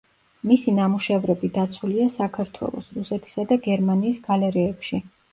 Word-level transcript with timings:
მისი 0.51 0.71
ნამუშევრები 0.77 1.49
დაცულია 1.57 2.07
საქართველოს, 2.13 2.87
რუსეთისა 2.95 3.45
და 3.51 3.57
გერმანიის 3.67 4.21
გალერეებში. 4.29 5.01